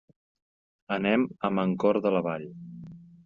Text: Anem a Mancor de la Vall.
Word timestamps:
Anem 0.95 1.27
a 1.49 1.53
Mancor 1.59 2.01
de 2.07 2.13
la 2.17 2.23
Vall. 2.31 2.49